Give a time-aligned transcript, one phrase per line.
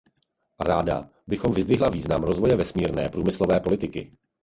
[0.59, 4.11] Ráda bych vyzdvihla význam rozvoje vesmírné průmyslové politiky.